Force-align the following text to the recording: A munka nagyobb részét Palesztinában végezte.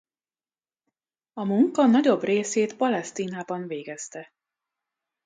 A 1.33 1.43
munka 1.43 1.85
nagyobb 1.85 2.23
részét 2.23 2.75
Palesztinában 2.75 3.67
végezte. 3.67 4.33